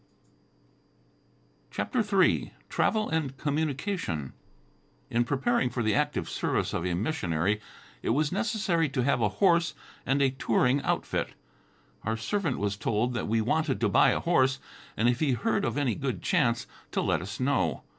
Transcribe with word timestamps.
CHAPTER 1.69 1.99
III 1.99 2.53
TRAVEL 2.69 3.09
AND 3.09 3.37
COMMUNICATION 3.37 4.33
In 5.11 5.23
preparing 5.23 5.69
for 5.69 5.83
the 5.83 5.93
active 5.93 6.27
service 6.27 6.73
of 6.73 6.83
a 6.87 6.95
missionary, 6.95 7.61
it 8.01 8.09
was 8.09 8.31
necessary 8.31 8.89
to 8.89 9.03
have 9.03 9.21
a 9.21 9.29
horse 9.29 9.75
and 10.03 10.19
a 10.23 10.31
touring 10.31 10.81
outfit. 10.81 11.35
Our 12.01 12.17
servant 12.17 12.57
was 12.57 12.77
told 12.77 13.13
that 13.13 13.27
we 13.27 13.41
wanted 13.41 13.79
to 13.81 13.89
buy 13.89 14.09
a 14.09 14.19
horse, 14.19 14.57
and 14.97 15.07
if 15.07 15.19
he 15.19 15.33
heard 15.33 15.63
of 15.63 15.77
any 15.77 15.93
good 15.93 16.23
chance, 16.23 16.65
to 16.93 17.01
let 17.03 17.21
us 17.21 17.39
know. 17.39 17.83